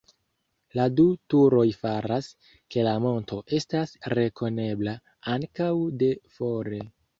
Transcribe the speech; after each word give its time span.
La 0.77 0.85
du 0.99 1.03
turoj 1.33 1.65
faras, 1.81 2.29
ke 2.73 2.87
la 2.89 2.95
monto 3.05 3.39
estas 3.59 3.95
rekonebla 4.15 4.97
ankaŭ 5.37 5.71
de 6.05 6.13
fore. 6.41 6.85